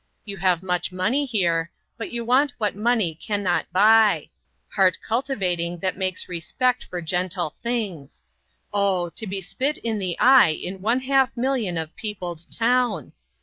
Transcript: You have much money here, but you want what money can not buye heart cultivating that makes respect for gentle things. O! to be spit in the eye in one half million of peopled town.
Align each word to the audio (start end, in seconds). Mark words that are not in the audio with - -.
You 0.25 0.37
have 0.37 0.63
much 0.63 0.91
money 0.91 1.25
here, 1.27 1.69
but 1.95 2.09
you 2.11 2.25
want 2.25 2.55
what 2.57 2.73
money 2.75 3.13
can 3.13 3.43
not 3.43 3.71
buye 3.71 4.31
heart 4.69 4.97
cultivating 5.07 5.77
that 5.77 5.95
makes 5.95 6.27
respect 6.27 6.83
for 6.85 7.01
gentle 7.01 7.51
things. 7.61 8.23
O! 8.73 9.11
to 9.11 9.27
be 9.27 9.41
spit 9.41 9.77
in 9.77 9.99
the 9.99 10.17
eye 10.17 10.53
in 10.57 10.81
one 10.81 11.01
half 11.01 11.37
million 11.37 11.77
of 11.77 11.95
peopled 11.95 12.45
town. 12.51 13.13